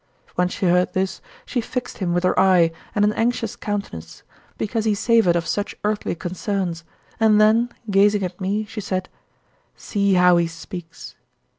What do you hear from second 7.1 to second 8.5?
and then gazing at